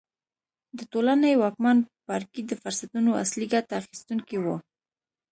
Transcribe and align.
د 0.77 0.79
ټولنې 0.91 1.31
واکمن 1.43 1.77
پاړکي 2.05 2.41
د 2.45 2.51
فرصتونو 2.61 3.09
اصلي 3.23 3.47
ګټه 3.53 3.73
اخیستونکي 3.81 4.37
وو. 4.39 4.55